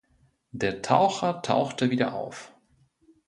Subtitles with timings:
[0.51, 2.55] Der Taucher tauchte wieder auf.